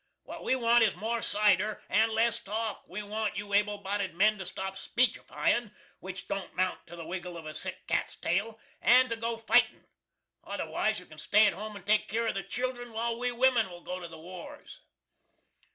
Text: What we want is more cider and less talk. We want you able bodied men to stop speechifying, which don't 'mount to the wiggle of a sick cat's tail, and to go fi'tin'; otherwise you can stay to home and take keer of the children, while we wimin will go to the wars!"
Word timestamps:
What 0.23 0.43
we 0.43 0.55
want 0.55 0.83
is 0.83 0.95
more 0.95 1.21
cider 1.21 1.83
and 1.87 2.11
less 2.11 2.39
talk. 2.39 2.85
We 2.87 3.03
want 3.03 3.37
you 3.37 3.53
able 3.53 3.77
bodied 3.77 4.15
men 4.15 4.39
to 4.39 4.47
stop 4.47 4.75
speechifying, 4.75 5.75
which 5.99 6.27
don't 6.27 6.55
'mount 6.55 6.87
to 6.87 6.95
the 6.95 7.05
wiggle 7.05 7.37
of 7.37 7.45
a 7.45 7.53
sick 7.53 7.85
cat's 7.85 8.15
tail, 8.15 8.59
and 8.81 9.09
to 9.09 9.15
go 9.15 9.37
fi'tin'; 9.37 9.85
otherwise 10.43 10.99
you 10.99 11.05
can 11.05 11.19
stay 11.19 11.47
to 11.51 11.55
home 11.55 11.75
and 11.75 11.85
take 11.85 12.07
keer 12.07 12.25
of 12.25 12.33
the 12.33 12.41
children, 12.41 12.93
while 12.93 13.19
we 13.19 13.31
wimin 13.31 13.69
will 13.69 13.81
go 13.81 13.99
to 13.99 14.07
the 14.07 14.17
wars!" 14.17 14.79